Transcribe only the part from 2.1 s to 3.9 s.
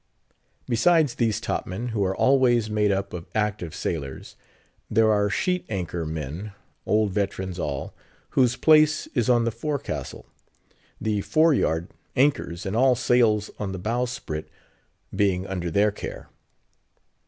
always made up of active